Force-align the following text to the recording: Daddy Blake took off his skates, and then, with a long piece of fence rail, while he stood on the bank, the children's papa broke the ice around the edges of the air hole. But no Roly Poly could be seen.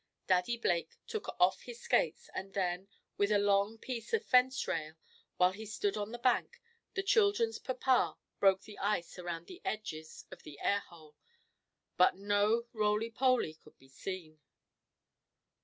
Daddy 0.25 0.57
Blake 0.57 0.97
took 1.05 1.27
off 1.39 1.61
his 1.61 1.79
skates, 1.79 2.27
and 2.33 2.55
then, 2.55 2.87
with 3.17 3.31
a 3.31 3.37
long 3.37 3.77
piece 3.77 4.13
of 4.13 4.25
fence 4.25 4.67
rail, 4.67 4.95
while 5.37 5.51
he 5.51 5.63
stood 5.63 5.95
on 5.95 6.11
the 6.11 6.17
bank, 6.17 6.59
the 6.95 7.03
children's 7.03 7.59
papa 7.59 8.17
broke 8.39 8.63
the 8.63 8.79
ice 8.79 9.19
around 9.19 9.45
the 9.45 9.61
edges 9.63 10.25
of 10.31 10.41
the 10.41 10.59
air 10.59 10.79
hole. 10.79 11.15
But 11.97 12.15
no 12.15 12.65
Roly 12.73 13.11
Poly 13.11 13.53
could 13.53 13.77
be 13.77 13.89
seen. 13.89 14.39